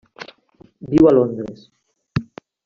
Viu 0.93 1.09
a 1.09 1.13
Londres. 1.17 1.69